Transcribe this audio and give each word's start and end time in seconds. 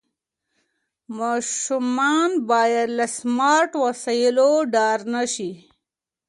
ماشومان 1.17 2.31
باید 2.49 2.89
له 2.97 3.05
سمارټ 3.17 3.71
وسایلو 3.85 4.51
ډار 4.73 4.99
نه 5.13 5.23
سي. 5.33 5.51